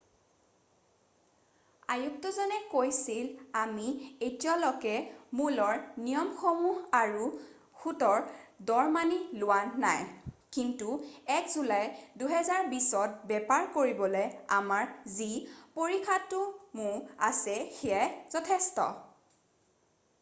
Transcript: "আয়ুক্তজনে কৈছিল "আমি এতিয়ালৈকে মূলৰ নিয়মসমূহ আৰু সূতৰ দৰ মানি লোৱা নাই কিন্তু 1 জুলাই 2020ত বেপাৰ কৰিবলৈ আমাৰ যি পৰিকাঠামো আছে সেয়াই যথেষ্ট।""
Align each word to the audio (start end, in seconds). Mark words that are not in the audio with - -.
"আয়ুক্তজনে 1.95 2.55
কৈছিল 2.75 3.27
"আমি 3.63 3.89
এতিয়ালৈকে 4.29 4.95
মূলৰ 5.41 5.81
নিয়মসমূহ 6.05 6.79
আৰু 7.01 7.27
সূতৰ 7.83 8.25
দৰ 8.71 8.89
মানি 8.97 9.19
লোৱা 9.43 9.59
নাই 9.85 10.07
কিন্তু 10.59 10.97
1 11.35 11.53
জুলাই 11.57 11.93
2020ত 12.23 13.31
বেপাৰ 13.33 13.69
কৰিবলৈ 13.79 14.33
আমাৰ 14.61 14.91
যি 15.19 15.31
পৰিকাঠামো 15.79 16.89
আছে 17.31 17.63
সেয়াই 17.79 18.19
যথেষ্ট।"" 18.37 18.89